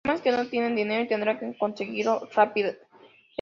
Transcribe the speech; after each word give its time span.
El 0.03 0.09
problema 0.13 0.17
es 0.17 0.21
que 0.23 0.31
no 0.31 0.49
tienen 0.49 0.75
dinero 0.75 1.03
y 1.03 1.07
tendrán 1.07 1.37
que 1.37 1.55
conseguirlo 1.59 2.27
rápidamente. 2.33 2.87